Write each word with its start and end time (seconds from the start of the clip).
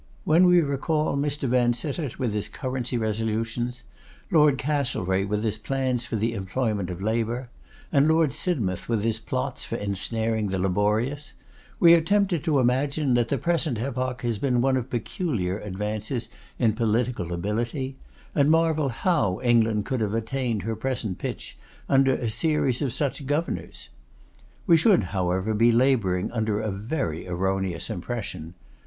When 0.23 0.45
we 0.47 0.61
recall 0.61 1.15
Mr. 1.15 1.47
Vansittart 1.47 2.17
with 2.17 2.33
his 2.33 2.49
currency 2.49 2.97
resolutions; 2.97 3.83
Lord 4.31 4.57
Castlereagh 4.57 5.27
with 5.27 5.43
his 5.43 5.59
plans 5.59 6.05
for 6.05 6.15
the 6.15 6.33
employment 6.33 6.89
of 6.89 7.03
labour; 7.03 7.49
and 7.91 8.07
Lord 8.07 8.33
Sidmouth 8.33 8.89
with 8.89 9.03
his 9.03 9.19
plots 9.19 9.63
for 9.63 9.75
ensnaring 9.75 10.47
the 10.47 10.57
laborious; 10.57 11.33
we 11.79 11.93
are 11.93 12.01
tempted 12.01 12.43
to 12.45 12.57
imagine 12.57 13.13
that 13.13 13.27
the 13.27 13.37
present 13.37 13.77
epoch 13.79 14.23
has 14.23 14.39
been 14.39 14.59
one 14.59 14.75
of 14.75 14.89
peculiar 14.89 15.59
advances 15.59 16.29
in 16.57 16.73
political 16.73 17.31
ability, 17.31 17.95
and 18.33 18.49
marvel 18.49 18.89
how 18.89 19.39
England 19.43 19.85
could 19.85 20.01
have 20.01 20.15
attained 20.15 20.63
her 20.63 20.75
present 20.75 21.19
pitch 21.19 21.59
under 21.87 22.15
a 22.15 22.27
series 22.27 22.81
of 22.81 22.91
such 22.91 23.27
governors. 23.27 23.89
We 24.65 24.77
should, 24.77 25.03
however, 25.13 25.53
be 25.53 25.71
labouring 25.71 26.31
under 26.31 26.59
a 26.59 26.71
very 26.71 27.27
erroneous 27.27 27.87
impression. 27.91 28.55